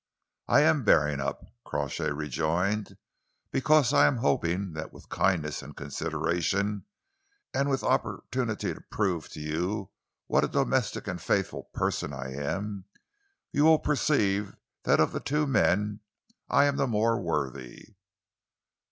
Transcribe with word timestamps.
"I 0.47 0.61
am 0.61 0.83
bearing 0.83 1.19
up," 1.21 1.43
Crawshay 1.63 2.09
rejoined, 2.09 2.97
"because 3.51 3.93
I 3.93 4.07
am 4.07 4.17
hoping 4.17 4.73
that 4.73 4.91
with 4.91 5.09
kindness 5.09 5.61
and 5.61 5.77
consideration, 5.77 6.87
and 7.53 7.69
with 7.69 7.83
opportunity 7.83 8.73
to 8.73 8.81
prove 8.89 9.29
to 9.33 9.39
you 9.39 9.91
what 10.25 10.43
a 10.43 10.47
domestic 10.47 11.05
and 11.07 11.21
faithful 11.21 11.69
person 11.75 12.13
I 12.13 12.33
am, 12.33 12.85
you 13.51 13.63
will 13.63 13.77
perceive 13.77 14.55
that 14.85 14.99
of 14.99 15.11
the 15.11 15.19
two 15.19 15.45
men 15.45 15.99
I 16.49 16.65
am 16.65 16.77
the 16.77 16.87
more 16.87 17.21
worthy." 17.21 17.89